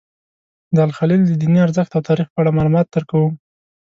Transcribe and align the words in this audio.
د 0.75 0.77
الخلیل 0.87 1.21
د 1.27 1.31
دیني 1.41 1.59
ارزښت 1.65 1.91
او 1.93 2.01
تاریخ 2.09 2.27
په 2.31 2.37
اړه 2.41 2.55
معلومات 2.57 2.87
درکوم. 2.89 3.33